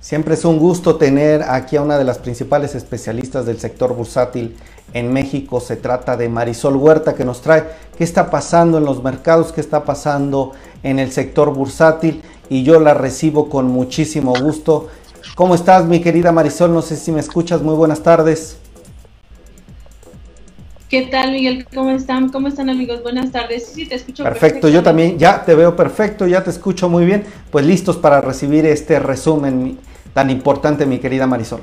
Siempre 0.00 0.34
es 0.34 0.44
un 0.44 0.58
gusto 0.58 0.96
tener 0.96 1.42
aquí 1.42 1.76
a 1.76 1.82
una 1.82 1.96
de 1.96 2.04
las 2.04 2.18
principales 2.18 2.74
especialistas 2.74 3.46
del 3.46 3.58
sector 3.58 3.94
bursátil 3.94 4.56
en 4.92 5.12
México. 5.12 5.60
Se 5.60 5.76
trata 5.76 6.16
de 6.16 6.28
Marisol 6.28 6.76
Huerta 6.76 7.14
que 7.14 7.24
nos 7.24 7.40
trae 7.40 7.64
qué 7.96 8.04
está 8.04 8.30
pasando 8.30 8.78
en 8.78 8.84
los 8.84 9.02
mercados, 9.02 9.50
qué 9.50 9.60
está 9.60 9.84
pasando 9.84 10.52
en 10.82 10.98
el 10.98 11.10
sector 11.10 11.54
bursátil 11.54 12.22
y 12.50 12.64
yo 12.64 12.80
la 12.80 12.92
recibo 12.92 13.48
con 13.48 13.66
muchísimo 13.66 14.34
gusto. 14.38 14.88
¿Cómo 15.34 15.54
estás 15.54 15.86
mi 15.86 16.00
querida 16.00 16.32
Marisol? 16.32 16.74
No 16.74 16.82
sé 16.82 16.96
si 16.96 17.10
me 17.10 17.20
escuchas. 17.20 17.62
Muy 17.62 17.74
buenas 17.74 18.00
tardes. 18.00 18.58
¿Qué 20.94 21.08
tal, 21.10 21.32
Miguel? 21.32 21.66
¿Cómo 21.74 21.90
están? 21.90 22.28
¿Cómo 22.28 22.46
están, 22.46 22.70
amigos? 22.70 23.02
Buenas 23.02 23.32
tardes. 23.32 23.66
Sí, 23.66 23.82
sí, 23.82 23.86
te 23.88 23.96
escucho 23.96 24.22
Perfecto, 24.22 24.68
yo 24.68 24.80
también 24.80 25.18
ya 25.18 25.44
te 25.44 25.56
veo 25.56 25.74
perfecto, 25.74 26.24
ya 26.24 26.44
te 26.44 26.50
escucho 26.50 26.88
muy 26.88 27.04
bien. 27.04 27.24
Pues 27.50 27.66
listos 27.66 27.96
para 27.96 28.20
recibir 28.20 28.64
este 28.64 29.00
resumen 29.00 29.76
tan 30.12 30.30
importante, 30.30 30.86
mi 30.86 31.00
querida 31.00 31.26
Marisol. 31.26 31.62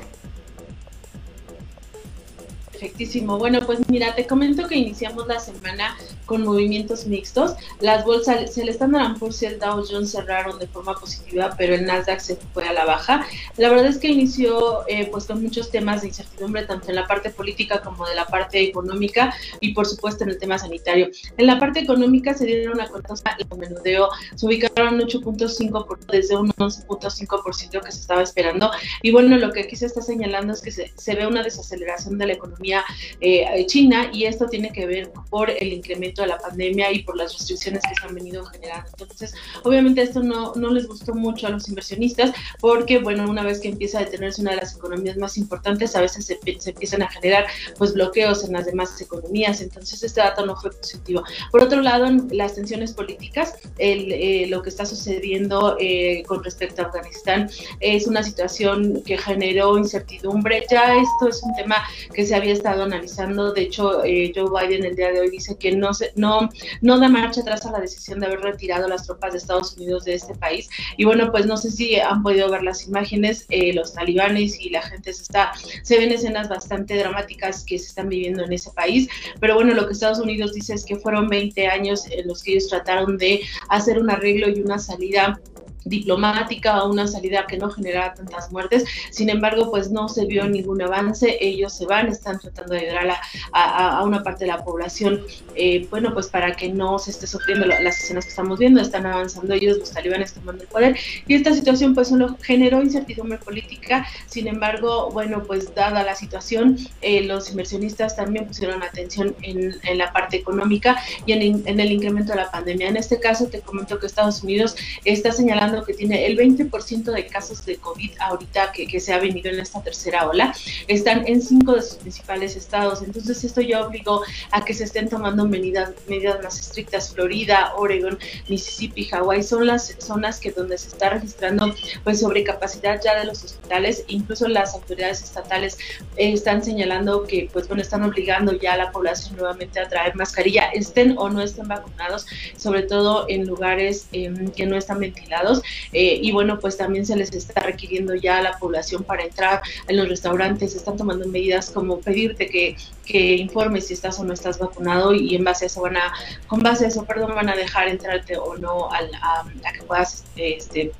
Perfectísimo. 3.02 3.36
Bueno, 3.36 3.60
pues 3.66 3.80
mira, 3.88 4.14
te 4.14 4.26
comento 4.26 4.68
que 4.68 4.76
iniciamos 4.76 5.26
la 5.26 5.40
semana 5.40 5.96
con 6.24 6.44
movimientos 6.44 7.06
mixtos. 7.06 7.54
Las 7.80 8.04
bolsas, 8.04 8.56
el 8.56 8.68
Standard 8.68 9.18
Poor's 9.18 9.42
y 9.42 9.46
el 9.46 9.58
Dow 9.58 9.84
Jones 9.88 10.12
cerraron 10.12 10.58
de 10.60 10.68
forma 10.68 10.94
positiva, 10.94 11.52
pero 11.58 11.74
el 11.74 11.84
Nasdaq 11.84 12.20
se 12.20 12.36
fue 12.54 12.64
a 12.68 12.72
la 12.72 12.84
baja. 12.84 13.26
La 13.56 13.70
verdad 13.70 13.86
es 13.86 13.98
que 13.98 14.08
inició 14.08 14.86
eh, 14.86 15.08
pues 15.10 15.24
con 15.24 15.42
muchos 15.42 15.70
temas 15.70 16.02
de 16.02 16.08
incertidumbre, 16.08 16.64
tanto 16.64 16.90
en 16.90 16.94
la 16.94 17.06
parte 17.08 17.30
política 17.30 17.80
como 17.82 18.06
de 18.06 18.14
la 18.14 18.26
parte 18.26 18.62
económica 18.62 19.34
y 19.58 19.74
por 19.74 19.86
supuesto 19.86 20.22
en 20.22 20.30
el 20.30 20.38
tema 20.38 20.58
sanitario. 20.58 21.08
En 21.36 21.46
la 21.46 21.58
parte 21.58 21.80
económica 21.80 22.34
se 22.34 22.46
dieron 22.46 22.74
una 22.74 22.88
cosa, 22.88 23.36
el 23.36 23.58
menudeo 23.58 24.08
se 24.36 24.46
ubicaron 24.46 25.00
8.5 25.00 25.98
desde 26.06 26.36
un 26.36 26.50
11.5% 26.52 27.82
que 27.82 27.92
se 27.92 28.00
estaba 28.00 28.22
esperando. 28.22 28.70
Y 29.02 29.10
bueno, 29.10 29.36
lo 29.38 29.52
que 29.52 29.62
aquí 29.62 29.74
se 29.74 29.86
está 29.86 30.02
señalando 30.02 30.52
es 30.52 30.62
que 30.62 30.70
se, 30.70 30.92
se 30.96 31.14
ve 31.16 31.26
una 31.26 31.42
desaceleración 31.42 32.16
de 32.16 32.26
la 32.26 32.32
economía 32.34 32.84
eh, 33.20 33.64
China 33.66 34.10
y 34.12 34.24
esto 34.24 34.46
tiene 34.46 34.72
que 34.72 34.86
ver 34.86 35.12
por 35.30 35.50
el 35.50 35.72
incremento 35.72 36.22
de 36.22 36.28
la 36.28 36.38
pandemia 36.38 36.92
y 36.92 37.02
por 37.02 37.16
las 37.16 37.32
restricciones 37.36 37.82
que 37.88 37.94
se 37.94 38.06
han 38.06 38.14
venido 38.14 38.44
generando. 38.44 38.90
Entonces, 38.98 39.34
obviamente 39.64 40.02
esto 40.02 40.22
no, 40.22 40.54
no 40.54 40.70
les 40.70 40.86
gustó 40.86 41.14
mucho 41.14 41.46
a 41.46 41.50
los 41.50 41.68
inversionistas 41.68 42.32
porque, 42.60 42.98
bueno, 42.98 43.28
una 43.28 43.42
vez 43.42 43.60
que 43.60 43.68
empieza 43.68 43.98
a 43.98 44.04
detenerse 44.04 44.40
una 44.40 44.52
de 44.52 44.58
las 44.58 44.76
economías 44.76 45.16
más 45.16 45.36
importantes, 45.36 45.94
a 45.96 46.00
veces 46.00 46.26
se, 46.26 46.38
empiezan 46.44 47.02
a 47.02 47.10
generar 47.10 47.46
pues 47.78 47.94
bloqueos 47.94 48.44
en 48.44 48.52
las 48.52 48.66
demás 48.66 49.00
economías, 49.00 49.60
entonces 49.60 50.02
este 50.02 50.20
dato 50.20 50.44
no 50.46 50.56
fue 50.56 50.70
positivo. 50.70 51.22
Por 51.50 51.62
otro 51.62 51.80
lado, 51.80 52.06
las 52.30 52.54
tensiones 52.54 52.92
políticas, 52.92 53.54
el, 53.78 54.12
eh, 54.12 54.46
lo 54.48 54.62
que 54.62 54.68
está 54.68 54.86
sucediendo 54.86 55.76
eh, 55.78 56.22
con 56.26 56.42
respecto 56.42 56.82
a 56.82 56.86
Afganistán 56.86 57.50
es 57.80 58.06
una 58.06 58.22
situación 58.22 59.02
que 59.04 59.18
generó 59.18 59.78
incertidumbre. 59.78 60.64
Ya 60.70 60.96
esto 60.96 61.28
es 61.28 61.42
un 61.42 61.54
tema 61.54 61.76
que 62.14 62.26
se 62.26 62.34
había 62.34 62.52
estado 62.52 62.81
analizando. 62.82 63.52
De 63.52 63.62
hecho, 63.62 64.04
eh, 64.04 64.32
Joe 64.34 64.50
Biden 64.50 64.84
el 64.84 64.96
día 64.96 65.12
de 65.12 65.20
hoy 65.20 65.30
dice 65.30 65.56
que 65.56 65.72
no, 65.72 65.94
se, 65.94 66.12
no, 66.16 66.48
no 66.80 66.98
da 66.98 67.08
marcha 67.08 67.40
atrás 67.40 67.66
a 67.66 67.72
la 67.72 67.80
decisión 67.80 68.20
de 68.20 68.26
haber 68.26 68.40
retirado 68.40 68.88
las 68.88 69.06
tropas 69.06 69.32
de 69.32 69.38
Estados 69.38 69.76
Unidos 69.76 70.04
de 70.04 70.14
este 70.14 70.34
país. 70.34 70.68
Y 70.96 71.04
bueno, 71.04 71.30
pues 71.30 71.46
no 71.46 71.56
sé 71.56 71.70
si 71.70 71.98
han 71.98 72.22
podido 72.22 72.50
ver 72.50 72.62
las 72.62 72.86
imágenes, 72.86 73.46
eh, 73.48 73.72
los 73.72 73.94
talibanes 73.94 74.60
y 74.60 74.70
la 74.70 74.82
gente 74.82 75.12
se 75.12 75.22
está, 75.22 75.52
se 75.82 75.98
ven 75.98 76.12
escenas 76.12 76.48
bastante 76.48 76.96
dramáticas 76.96 77.64
que 77.64 77.78
se 77.78 77.86
están 77.86 78.08
viviendo 78.08 78.44
en 78.44 78.52
ese 78.52 78.70
país. 78.70 79.08
Pero 79.40 79.54
bueno, 79.54 79.74
lo 79.74 79.86
que 79.86 79.92
Estados 79.92 80.18
Unidos 80.18 80.52
dice 80.52 80.74
es 80.74 80.84
que 80.84 80.96
fueron 80.96 81.28
20 81.28 81.66
años 81.66 82.04
en 82.10 82.28
los 82.28 82.42
que 82.42 82.52
ellos 82.52 82.68
trataron 82.68 83.18
de 83.18 83.40
hacer 83.68 83.98
un 83.98 84.10
arreglo 84.10 84.48
y 84.48 84.60
una 84.60 84.78
salida 84.78 85.40
diplomática 85.84 86.82
o 86.82 86.90
una 86.90 87.06
salida 87.06 87.46
que 87.46 87.58
no 87.58 87.70
generara 87.70 88.14
tantas 88.14 88.50
muertes. 88.52 88.84
Sin 89.10 89.28
embargo, 89.28 89.70
pues 89.70 89.90
no 89.90 90.08
se 90.08 90.26
vio 90.26 90.48
ningún 90.48 90.82
avance. 90.82 91.38
Ellos 91.40 91.76
se 91.76 91.86
van, 91.86 92.08
están 92.08 92.38
tratando 92.38 92.74
de 92.74 92.80
ayudar 92.80 93.18
a, 93.52 93.98
a, 93.98 94.02
una 94.04 94.22
parte 94.22 94.44
de 94.44 94.50
la 94.50 94.64
población, 94.64 95.22
eh, 95.54 95.86
bueno, 95.90 96.12
pues 96.14 96.28
para 96.28 96.52
que 96.54 96.68
no 96.68 96.98
se 96.98 97.10
esté 97.10 97.26
sufriendo 97.26 97.66
las 97.66 98.02
escenas 98.02 98.24
que 98.24 98.30
estamos 98.30 98.58
viendo. 98.58 98.80
Están 98.80 99.06
avanzando 99.06 99.54
ellos, 99.54 99.78
los 99.78 99.90
talibanes 99.90 100.32
tomando 100.32 100.62
el 100.62 100.68
poder. 100.68 100.96
Y 101.26 101.34
esta 101.34 101.52
situación, 101.54 101.94
pues, 101.94 102.08
solo 102.08 102.36
generó 102.42 102.82
incertidumbre 102.82 103.38
política. 103.38 104.06
Sin 104.26 104.46
embargo, 104.46 105.10
bueno, 105.12 105.42
pues 105.44 105.74
dada 105.74 106.02
la 106.02 106.14
situación, 106.14 106.78
eh, 107.00 107.22
los 107.22 107.50
inversionistas 107.50 108.16
también 108.16 108.46
pusieron 108.46 108.82
atención 108.82 109.34
en, 109.42 109.74
en 109.82 109.98
la 109.98 110.12
parte 110.12 110.36
económica 110.36 110.96
y 111.26 111.32
en, 111.32 111.62
en 111.66 111.80
el 111.80 111.92
incremento 111.92 112.32
de 112.32 112.38
la 112.38 112.50
pandemia. 112.50 112.88
En 112.88 112.96
este 112.96 113.20
caso, 113.20 113.46
te 113.46 113.60
comento 113.60 113.98
que 113.98 114.06
Estados 114.06 114.42
Unidos 114.42 114.76
está 115.04 115.32
señalando 115.32 115.71
que 115.80 115.94
tiene 115.94 116.26
el 116.26 116.36
20% 116.36 117.04
de 117.04 117.26
casos 117.26 117.64
de 117.64 117.76
COVID 117.76 118.10
ahorita 118.20 118.72
que, 118.72 119.00
se 119.00 119.12
ha 119.12 119.18
venido 119.18 119.50
en 119.50 119.58
esta 119.58 119.82
tercera 119.82 120.28
ola, 120.28 120.54
están 120.86 121.26
en 121.26 121.40
cinco 121.40 121.74
de 121.74 121.82
sus 121.82 121.96
principales 121.96 122.56
estados. 122.56 123.02
Entonces 123.02 123.42
esto 123.42 123.60
ya 123.60 123.86
obligó 123.86 124.22
a 124.50 124.64
que 124.64 124.74
se 124.74 124.84
estén 124.84 125.08
tomando 125.08 125.46
medidas, 125.46 125.92
medidas 126.08 126.42
más 126.42 126.60
estrictas. 126.60 127.12
Florida, 127.12 127.72
Oregon, 127.76 128.18
Mississippi, 128.48 129.06
Hawái 129.06 129.42
son 129.42 129.66
las 129.66 129.96
zonas 129.98 130.38
que 130.38 130.50
donde 130.50 130.76
se 130.78 130.88
está 130.88 131.10
registrando 131.10 131.74
pues 132.04 132.20
sobrecapacidad 132.20 133.00
ya 133.02 133.18
de 133.18 133.24
los 133.24 133.42
hospitales. 133.42 134.04
Incluso 134.08 134.48
las 134.48 134.74
autoridades 134.74 135.22
estatales 135.22 135.78
eh, 136.16 136.32
están 136.32 136.62
señalando 136.62 137.24
que 137.24 137.48
pues 137.52 137.68
bueno 137.68 137.82
están 137.82 138.02
obligando 138.02 138.52
ya 138.52 138.74
a 138.74 138.76
la 138.76 138.92
población 138.92 139.36
nuevamente 139.36 139.80
a 139.80 139.88
traer 139.88 140.14
mascarilla, 140.14 140.66
estén 140.70 141.16
o 141.18 141.28
no 141.30 141.42
estén 141.42 141.68
vacunados, 141.68 142.26
sobre 142.56 142.82
todo 142.82 143.26
en 143.28 143.46
lugares 143.46 144.08
em, 144.12 144.50
que 144.50 144.66
no 144.66 144.76
están 144.76 145.00
ventilados. 145.00 145.61
Eh, 145.92 146.18
y 146.22 146.32
bueno, 146.32 146.58
pues 146.58 146.76
también 146.76 147.06
se 147.06 147.16
les 147.16 147.32
está 147.32 147.60
requiriendo 147.62 148.14
ya 148.14 148.38
a 148.38 148.42
la 148.42 148.58
población 148.58 149.04
para 149.04 149.24
entrar 149.24 149.62
en 149.88 149.96
los 149.96 150.08
restaurantes, 150.08 150.74
están 150.74 150.96
tomando 150.96 151.26
medidas 151.28 151.70
como 151.70 152.00
pedirte 152.00 152.48
que, 152.48 152.76
que 153.04 153.34
informes 153.36 153.86
si 153.86 153.94
estás 153.94 154.18
o 154.18 154.24
no 154.24 154.32
estás 154.32 154.58
vacunado 154.58 155.14
y 155.14 155.34
en 155.34 155.44
base 155.44 155.64
a 155.64 155.66
eso 155.66 155.82
van 155.82 155.96
a, 155.96 156.12
con 156.46 156.60
base 156.60 156.84
a 156.84 156.88
eso, 156.88 157.04
perdón, 157.04 157.34
van 157.34 157.48
a 157.48 157.56
dejar 157.56 157.88
entrarte 157.88 158.36
o 158.36 158.56
no 158.56 158.90
a, 158.92 158.98
a 158.98 159.72
que 159.72 159.82
puedas 159.82 160.24
este, 160.36 160.92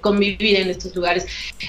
convivir 0.00 0.56
en 0.56 0.70
estos 0.70 0.94
lugares. 0.94 1.26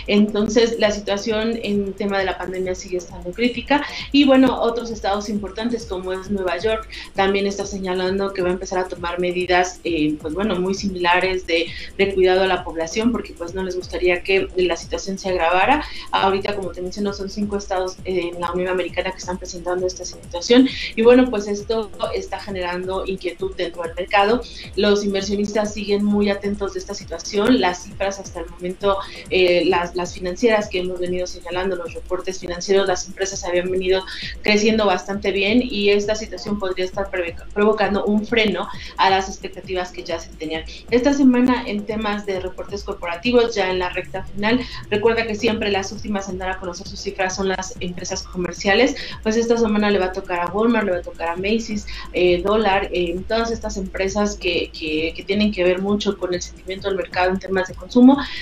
Entonces, 0.07 0.77
la 0.79 0.91
situación 0.91 1.59
en 1.63 1.93
tema 1.93 2.19
de 2.19 2.25
la 2.25 2.37
pandemia 2.37 2.75
sigue 2.75 2.97
estando 2.97 3.31
crítica 3.31 3.85
y 4.11 4.25
bueno, 4.25 4.61
otros 4.61 4.91
estados 4.91 5.29
importantes 5.29 5.85
como 5.85 6.13
es 6.13 6.29
Nueva 6.29 6.57
York 6.57 6.87
también 7.15 7.47
está 7.47 7.65
señalando 7.65 8.33
que 8.33 8.41
va 8.41 8.49
a 8.49 8.53
empezar 8.53 8.79
a 8.79 8.87
tomar 8.87 9.19
medidas, 9.19 9.79
eh, 9.83 10.15
pues 10.21 10.33
bueno, 10.33 10.59
muy 10.59 10.73
similares 10.73 11.47
de, 11.47 11.67
de, 11.97 12.13
cuidado 12.13 12.43
a 12.43 12.47
la 12.47 12.63
población 12.63 13.11
porque 13.11 13.33
pues 13.33 13.53
no 13.53 13.63
les 13.63 13.75
gustaría 13.75 14.23
que 14.23 14.47
la 14.55 14.75
situación 14.75 15.17
se 15.17 15.29
agravara. 15.29 15.83
Ahorita, 16.11 16.55
como 16.55 16.71
te 16.71 16.81
menciono, 16.81 17.13
son 17.13 17.29
cinco 17.29 17.57
estados 17.57 17.97
en 18.05 18.39
la 18.39 18.51
Unión 18.51 18.69
Americana 18.69 19.11
que 19.11 19.17
están 19.17 19.37
presentando 19.37 19.85
esta 19.87 20.05
situación 20.05 20.67
y 20.95 21.01
bueno, 21.01 21.29
pues 21.29 21.47
esto 21.47 21.91
está 22.13 22.39
generando 22.39 23.05
inquietud 23.05 23.55
dentro 23.55 23.83
del 23.83 23.95
mercado. 23.95 24.41
Los 24.75 25.03
inversionistas 25.03 25.73
siguen 25.73 26.03
muy 26.03 26.29
atentos 26.29 26.73
de 26.73 26.79
esta 26.79 26.93
situación, 26.93 27.59
las 27.59 27.83
cifras 27.83 28.08
hasta 28.17 28.39
el 28.39 28.49
momento 28.49 28.97
eh, 29.29 29.65
las, 29.65 29.95
las 29.95 30.15
financieras 30.15 30.69
que 30.69 30.79
hemos 30.79 30.99
venido 30.99 31.27
señalando, 31.27 31.75
los 31.75 31.93
reportes 31.93 32.39
financieros, 32.39 32.87
las 32.87 33.07
empresas 33.07 33.43
habían 33.43 33.69
venido 33.69 34.03
creciendo 34.41 34.85
bastante 34.85 35.31
bien 35.31 35.61
y 35.61 35.89
esta 35.89 36.15
situación 36.15 36.57
podría 36.57 36.85
estar 36.85 37.09
provocando 37.53 38.05
un 38.05 38.25
freno 38.25 38.67
a 38.97 39.09
las 39.09 39.27
expectativas 39.27 39.91
que 39.91 40.03
ya 40.03 40.19
se 40.19 40.29
tenían. 40.29 40.63
Esta 40.89 41.13
semana 41.13 41.63
en 41.67 41.85
temas 41.85 42.25
de 42.25 42.39
reportes 42.39 42.83
corporativos, 42.83 43.53
ya 43.55 43.69
en 43.69 43.79
la 43.79 43.89
recta 43.89 44.23
final, 44.23 44.61
recuerda 44.89 45.27
que 45.27 45.35
siempre 45.35 45.69
las 45.69 45.91
últimas 45.91 46.29
en 46.29 46.37
dar 46.37 46.51
a 46.51 46.59
conocer 46.59 46.87
sus 46.87 46.99
cifras 46.99 47.35
son 47.35 47.49
las 47.49 47.75
empresas 47.79 48.23
comerciales, 48.23 48.95
pues 49.23 49.35
esta 49.35 49.57
semana 49.57 49.89
le 49.89 49.99
va 49.99 50.05
a 50.05 50.13
tocar 50.13 50.39
a 50.39 50.47
Walmart, 50.47 50.85
le 50.85 50.91
va 50.91 50.97
a 50.97 51.01
tocar 51.01 51.29
a 51.29 51.35
Macy's, 51.35 51.85
eh, 52.13 52.41
Dollar, 52.41 52.89
eh, 52.91 53.19
todas 53.27 53.51
estas 53.51 53.77
empresas 53.77 54.37
que, 54.37 54.71
que, 54.71 55.13
que 55.15 55.23
tienen 55.23 55.51
que 55.51 55.63
ver 55.63 55.81
mucho 55.81 56.17
con 56.17 56.33
el 56.33 56.41
sentimiento 56.41 56.87
del 56.87 56.97
mercado 56.97 57.31
en 57.31 57.39
temas 57.39 57.67
de 57.67 57.73
consumo 57.75 57.98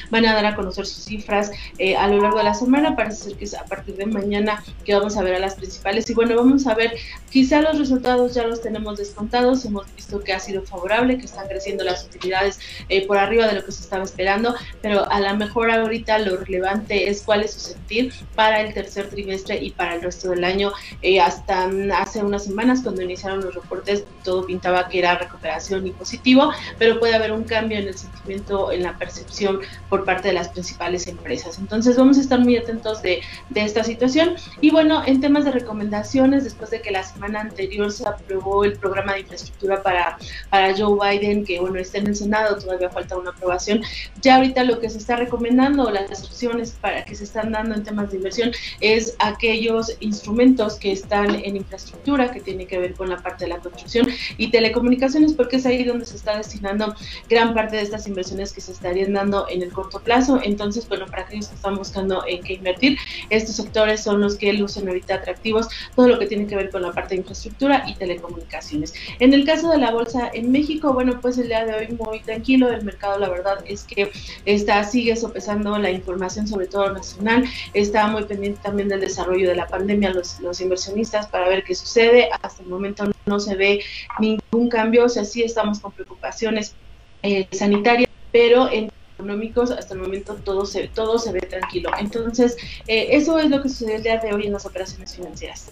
van 0.09 0.25
a 0.25 0.33
dar 0.33 0.45
a 0.45 0.55
conocer 0.55 0.85
sus 0.85 1.03
cifras 1.03 1.51
eh, 1.77 1.95
a 1.95 2.07
lo 2.07 2.21
largo 2.21 2.37
de 2.37 2.43
la 2.45 2.53
semana, 2.53 2.95
parece 2.95 3.23
ser 3.23 3.37
que 3.37 3.45
es 3.45 3.53
a 3.53 3.65
partir 3.65 3.95
de 3.95 4.05
mañana 4.05 4.63
que 4.85 4.93
vamos 4.93 5.17
a 5.17 5.23
ver 5.23 5.35
a 5.35 5.39
las 5.39 5.55
principales. 5.55 6.09
Y 6.09 6.13
bueno, 6.13 6.35
vamos 6.35 6.67
a 6.67 6.73
ver, 6.73 6.93
quizá 7.29 7.61
los 7.61 7.77
resultados 7.77 8.33
ya 8.33 8.45
los 8.45 8.61
tenemos 8.61 8.97
descontados, 8.97 9.65
hemos 9.65 9.85
visto 9.95 10.19
que 10.19 10.33
ha 10.33 10.39
sido 10.39 10.63
favorable, 10.63 11.17
que 11.17 11.25
están 11.25 11.47
creciendo 11.47 11.83
las 11.83 12.05
utilidades 12.05 12.59
eh, 12.89 13.05
por 13.07 13.17
arriba 13.17 13.47
de 13.47 13.53
lo 13.53 13.65
que 13.65 13.71
se 13.71 13.81
estaba 13.81 14.03
esperando, 14.03 14.55
pero 14.81 15.09
a 15.09 15.19
lo 15.19 15.35
mejor 15.35 15.71
ahorita 15.71 16.19
lo 16.19 16.37
relevante 16.37 17.09
es 17.09 17.21
cuál 17.23 17.43
es 17.43 17.53
su 17.53 17.59
sentir 17.59 18.13
para 18.35 18.61
el 18.61 18.73
tercer 18.73 19.09
trimestre 19.09 19.57
y 19.61 19.71
para 19.71 19.95
el 19.95 20.01
resto 20.01 20.29
del 20.29 20.43
año. 20.43 20.71
Eh, 21.01 21.19
hasta 21.19 21.69
hace 21.97 22.23
unas 22.23 22.45
semanas 22.45 22.81
cuando 22.83 23.01
iniciaron 23.01 23.43
los 23.43 23.55
reportes 23.55 24.03
todo 24.23 24.45
pintaba 24.45 24.89
que 24.89 24.99
era 24.99 25.17
recuperación 25.17 25.87
y 25.87 25.91
positivo, 25.91 26.51
pero 26.77 26.99
puede 26.99 27.15
haber 27.15 27.31
un 27.31 27.43
cambio 27.43 27.77
en 27.77 27.87
el 27.87 27.97
sentimiento, 27.97 28.71
en 28.71 28.83
la 28.83 28.97
percepción 28.97 29.46
por 29.89 30.05
parte 30.05 30.29
de 30.29 30.33
las 30.33 30.49
principales 30.49 31.07
empresas. 31.07 31.57
Entonces 31.59 31.97
vamos 31.97 32.17
a 32.17 32.21
estar 32.21 32.39
muy 32.39 32.57
atentos 32.57 33.01
de, 33.01 33.21
esta 33.55 33.83
situación. 33.83 34.35
Y 34.61 34.69
bueno, 34.69 35.03
en 35.05 35.19
temas 35.19 35.45
de 35.45 35.51
recomendaciones, 35.51 36.43
después 36.43 36.69
de 36.69 36.81
que 36.81 36.91
la 36.91 37.03
semana 37.03 37.41
anterior 37.41 37.91
se 37.91 38.07
aprobó 38.07 38.63
el 38.63 38.73
programa 38.73 39.13
de 39.13 39.21
infraestructura 39.21 39.81
para, 39.81 40.17
para 40.49 40.75
Joe 40.77 40.97
Biden, 40.99 41.43
que 41.43 41.59
bueno, 41.59 41.79
está 41.79 41.97
en 41.97 42.07
el 42.07 42.15
Senado, 42.15 42.57
todavía 42.57 42.89
falta 42.89 43.17
una 43.17 43.31
aprobación, 43.31 43.81
ya 44.21 44.35
ahorita 44.35 44.63
lo 44.63 44.79
que 44.79 44.89
se 44.89 44.99
está 44.99 45.15
recomendando, 45.15 45.89
las 45.89 46.23
opciones 46.23 46.71
para 46.79 47.03
que 47.03 47.15
se 47.15 47.23
están 47.23 47.51
dando 47.51 47.75
en 47.75 47.83
temas 47.83 48.11
de 48.11 48.17
inversión, 48.17 48.51
es 48.79 49.15
aquellos 49.19 49.95
instrumentos 49.99 50.75
que 50.75 50.91
están 50.91 51.35
en 51.35 51.55
infraestructura, 51.55 52.31
que 52.31 52.41
tiene 52.41 52.65
que 52.65 52.79
ver 52.79 52.93
con 52.93 53.09
la 53.09 53.17
parte 53.17 53.45
de 53.45 53.49
la 53.49 53.59
construcción 53.59 54.07
y 54.37 54.51
telecomunicaciones, 54.51 55.33
porque 55.33 55.57
es 55.57 55.65
ahí 55.65 55.83
donde 55.83 56.05
se 56.05 56.15
está 56.15 56.37
destinando 56.37 56.95
gran 57.29 57.53
parte 57.53 57.77
de 57.77 57.83
estas 57.83 58.07
inversiones 58.07 58.53
que 58.53 58.61
se 58.61 58.71
estarían 58.71 59.13
dando 59.13 59.36
en 59.49 59.61
el 59.61 59.71
corto 59.71 59.99
plazo. 59.99 60.39
Entonces, 60.43 60.87
bueno, 60.87 61.05
para 61.05 61.23
aquellos 61.23 61.47
que 61.47 61.55
están 61.55 61.75
buscando 61.75 62.23
en 62.25 62.43
qué 62.43 62.53
invertir, 62.53 62.97
estos 63.29 63.55
sectores 63.55 64.01
son 64.01 64.21
los 64.21 64.35
que 64.35 64.53
lucen 64.53 64.87
ahorita 64.87 65.15
atractivos, 65.15 65.67
todo 65.95 66.07
lo 66.07 66.19
que 66.19 66.27
tiene 66.27 66.47
que 66.47 66.55
ver 66.55 66.69
con 66.69 66.81
la 66.81 66.91
parte 66.91 67.15
de 67.15 67.21
infraestructura 67.21 67.83
y 67.87 67.95
telecomunicaciones. 67.95 68.93
En 69.19 69.33
el 69.33 69.45
caso 69.45 69.69
de 69.69 69.77
la 69.77 69.91
bolsa 69.91 70.29
en 70.33 70.51
México, 70.51 70.93
bueno, 70.93 71.19
pues 71.21 71.37
el 71.37 71.47
día 71.47 71.65
de 71.65 71.73
hoy 71.73 71.87
muy 71.99 72.19
tranquilo, 72.21 72.71
el 72.71 72.83
mercado 72.83 73.19
la 73.19 73.29
verdad 73.29 73.63
es 73.65 73.83
que 73.83 74.11
está, 74.45 74.83
sigue 74.83 75.15
sopesando 75.15 75.77
la 75.77 75.91
información, 75.91 76.47
sobre 76.47 76.67
todo 76.67 76.91
nacional, 76.91 77.45
está 77.73 78.07
muy 78.07 78.23
pendiente 78.23 78.59
también 78.63 78.89
del 78.89 79.01
desarrollo 79.01 79.49
de 79.49 79.55
la 79.55 79.67
pandemia, 79.67 80.11
los, 80.11 80.39
los 80.39 80.61
inversionistas 80.61 81.27
para 81.27 81.49
ver 81.49 81.63
qué 81.63 81.75
sucede, 81.75 82.29
hasta 82.41 82.63
el 82.63 82.69
momento 82.69 83.05
no 83.25 83.39
se 83.39 83.55
ve 83.55 83.83
ningún 84.19 84.69
cambio, 84.69 85.05
o 85.05 85.09
sea, 85.09 85.25
sí 85.25 85.43
estamos 85.43 85.79
con 85.79 85.91
preocupaciones 85.91 86.75
eh, 87.23 87.47
sanitarias, 87.51 88.09
pero 88.31 88.69
en 88.71 88.91
económicos, 89.17 89.71
hasta 89.71 89.95
el 89.95 89.99
momento 89.99 90.35
todo 90.43 90.65
se, 90.65 90.87
todo 90.89 91.17
se 91.17 91.31
ve 91.31 91.41
tranquilo. 91.41 91.89
Entonces, 91.99 92.55
eh, 92.87 93.07
eso 93.11 93.39
es 93.39 93.49
lo 93.49 93.61
que 93.61 93.69
sucedió 93.69 93.95
el 93.95 94.03
día 94.03 94.17
de 94.19 94.33
hoy 94.33 94.45
en 94.45 94.53
las 94.53 94.65
operaciones 94.65 95.15
financieras. 95.15 95.65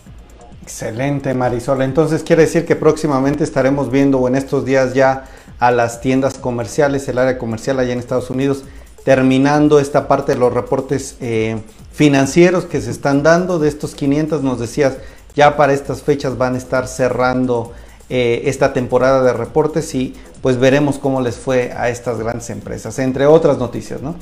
Excelente, 0.64 1.34
Marisol. 1.36 1.84
Entonces, 1.84 2.24
quiere 2.24 2.44
decir 2.44 2.66
que 2.66 2.76
próximamente 2.76 3.44
estaremos 3.44 3.92
viendo, 3.92 4.20
o 4.20 4.28
en 4.28 4.36
estos 4.36 4.66
días 4.66 4.96
ya, 4.96 5.26
a 5.60 5.72
las 5.72 6.02
tiendas 6.02 6.38
comerciales, 6.40 7.08
el 7.08 7.20
área 7.20 7.38
comercial 7.38 7.80
allá 7.80 7.94
en 7.94 8.00
Estados 8.00 8.30
Unidos, 8.32 8.64
terminando 9.04 9.80
esta 9.80 10.08
parte 10.08 10.34
de 10.34 10.40
los 10.40 10.52
reportes 10.52 11.18
eh, 11.22 11.58
financieros 11.94 12.66
que 12.66 12.82
se 12.82 12.90
están 12.90 13.22
dando. 13.22 13.60
De 13.60 13.70
estos 13.70 13.94
500, 13.94 14.42
nos 14.42 14.60
decías, 14.60 14.98
ya 15.36 15.56
para 15.56 15.74
estas 15.74 16.02
fechas 16.02 16.38
van 16.38 16.56
a 16.56 16.58
estar 16.58 16.88
cerrando 16.88 17.74
eh, 18.10 18.44
esta 18.46 18.74
temporada 18.74 19.24
de 19.24 19.34
reportes 19.34 19.96
y 19.96 20.14
pues 20.42 20.60
veremos 20.60 21.00
cómo 21.00 21.22
les 21.22 21.38
fue 21.38 21.72
a 21.76 21.90
estas 21.90 22.20
grandes 22.20 22.50
empresas, 22.50 23.00
entre 23.00 23.26
otras 23.26 23.58
noticias, 23.58 24.02
¿no? 24.02 24.16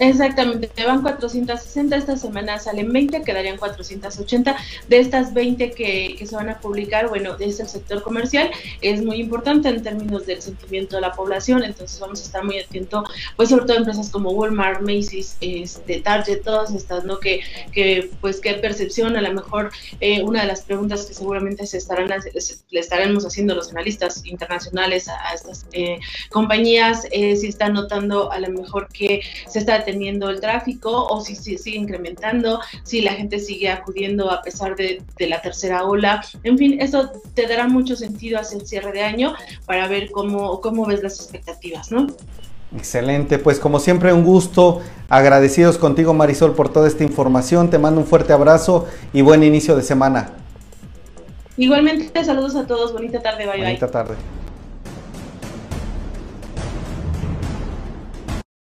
Exactamente, 0.00 0.70
van 0.82 1.02
460, 1.02 1.94
esta 1.94 2.16
semana 2.16 2.58
salen 2.58 2.90
20, 2.90 3.20
quedarían 3.20 3.58
480. 3.58 4.56
De 4.88 4.98
estas 4.98 5.34
20 5.34 5.72
que, 5.72 6.16
que, 6.18 6.26
se 6.26 6.34
van 6.34 6.48
a 6.48 6.58
publicar, 6.58 7.10
bueno, 7.10 7.36
es 7.38 7.60
el 7.60 7.68
sector 7.68 8.02
comercial, 8.02 8.50
es 8.80 9.04
muy 9.04 9.20
importante 9.20 9.68
en 9.68 9.82
términos 9.82 10.24
del 10.24 10.40
sentimiento 10.40 10.96
de 10.96 11.02
la 11.02 11.12
población, 11.12 11.64
entonces 11.64 12.00
vamos 12.00 12.22
a 12.22 12.24
estar 12.24 12.42
muy 12.42 12.58
atentos, 12.58 13.10
pues 13.36 13.50
sobre 13.50 13.66
todo 13.66 13.76
empresas 13.76 14.08
como 14.08 14.30
Walmart, 14.30 14.80
Macy's, 14.80 15.36
este, 15.42 16.00
Target, 16.00 16.44
todas 16.44 16.74
estas, 16.74 17.04
¿no? 17.04 17.20
Que, 17.20 17.42
que 17.70 18.10
pues 18.22 18.40
qué 18.40 18.54
percepción, 18.54 19.18
a 19.18 19.20
lo 19.20 19.34
mejor 19.34 19.70
eh, 20.00 20.22
una 20.22 20.40
de 20.40 20.46
las 20.46 20.62
preguntas 20.62 21.04
que 21.04 21.12
seguramente 21.12 21.66
se 21.66 21.76
estarán, 21.76 22.08
le 22.08 22.80
estaremos 22.80 23.26
haciendo 23.26 23.54
los 23.54 23.70
analistas 23.70 24.24
internacionales 24.24 25.08
a, 25.08 25.34
estas 25.34 25.66
eh, 25.72 25.98
compañías, 26.30 27.06
eh, 27.12 27.36
si 27.36 27.48
están 27.48 27.74
notando 27.74 28.32
a 28.32 28.40
lo 28.40 28.48
mejor 28.48 28.88
que 28.88 29.20
se 29.46 29.58
está 29.58 29.84
teniendo 29.90 30.30
el 30.30 30.40
tráfico 30.40 31.06
o 31.06 31.20
si, 31.20 31.34
sigue 31.34 31.76
incrementando, 31.76 32.60
si 32.84 33.00
la 33.00 33.12
gente 33.12 33.40
sigue 33.40 33.68
acudiendo 33.68 34.30
a 34.30 34.40
pesar 34.42 34.76
de, 34.76 35.02
la 35.18 35.42
tercera 35.42 35.84
ola. 35.84 36.24
En 36.44 36.56
fin, 36.56 36.80
eso 36.80 37.10
te 37.34 37.46
dará 37.46 37.66
mucho 37.66 37.96
sentido 37.96 38.38
hacia 38.38 38.58
el 38.58 38.66
cierre 38.66 38.92
de 38.92 39.02
año 39.02 39.34
para 39.66 39.88
ver 39.88 40.10
cómo, 40.10 40.60
cómo 40.60 40.86
ves 40.86 41.02
las 41.02 41.18
expectativas, 41.18 41.90
¿no? 41.90 42.06
Excelente, 42.76 43.38
pues 43.38 43.58
como 43.58 43.80
siempre 43.80 44.12
un 44.12 44.24
gusto, 44.24 44.80
agradecidos 45.08 45.76
contigo 45.76 46.14
Marisol 46.14 46.54
por 46.54 46.72
toda 46.72 46.86
esta 46.86 47.02
información, 47.02 47.68
te 47.68 47.78
mando 47.78 48.00
un 48.00 48.06
fuerte 48.06 48.32
abrazo 48.32 48.86
y 49.12 49.22
buen 49.22 49.42
inicio 49.42 49.74
de 49.74 49.82
semana. 49.82 50.30
Igualmente, 51.56 52.24
saludos 52.24 52.54
a 52.54 52.66
todos, 52.66 52.92
bonita 52.92 53.20
tarde, 53.20 53.44
bye 53.46 53.58
bonita 53.58 53.90
tarde. 53.90 54.14